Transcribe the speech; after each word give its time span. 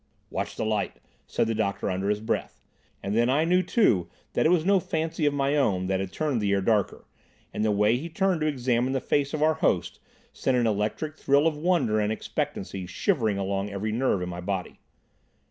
"Watch 0.31 0.55
the 0.55 0.65
light," 0.65 0.97
said 1.27 1.45
the 1.45 1.53
doctor 1.53 1.87
under 1.87 2.09
his 2.09 2.21
breath, 2.21 2.59
and 3.03 3.15
then 3.15 3.29
I 3.29 3.45
knew 3.45 3.61
too 3.61 4.09
that 4.33 4.47
it 4.47 4.51
was 4.51 4.65
no 4.65 4.79
fancy 4.79 5.27
of 5.27 5.33
my 5.35 5.55
own 5.55 5.85
that 5.85 5.99
had 5.99 6.11
turned 6.11 6.41
the 6.41 6.51
air 6.53 6.59
darker, 6.61 7.05
and 7.53 7.63
the 7.63 7.69
way 7.69 7.95
he 7.97 8.09
turned 8.09 8.41
to 8.41 8.47
examine 8.47 8.93
the 8.93 8.99
face 8.99 9.31
of 9.31 9.43
our 9.43 9.53
host 9.53 9.99
sent 10.33 10.57
an 10.57 10.65
electric 10.65 11.17
thrill 11.19 11.45
of 11.45 11.55
wonder 11.55 11.99
and 11.99 12.11
expectancy 12.11 12.87
shivering 12.87 13.37
along 13.37 13.69
every 13.69 13.91
nerve 13.91 14.23
in 14.23 14.29
my 14.29 14.41
body. 14.41 14.79